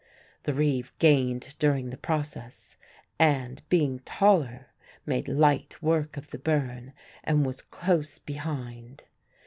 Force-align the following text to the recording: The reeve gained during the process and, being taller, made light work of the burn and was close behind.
The 0.45 0.55
reeve 0.55 0.91
gained 0.97 1.53
during 1.59 1.91
the 1.91 1.95
process 1.95 2.75
and, 3.19 3.61
being 3.69 3.99
taller, 3.99 4.71
made 5.05 5.27
light 5.27 5.79
work 5.79 6.17
of 6.17 6.31
the 6.31 6.39
burn 6.39 6.93
and 7.23 7.45
was 7.45 7.61
close 7.61 8.17
behind. 8.17 9.03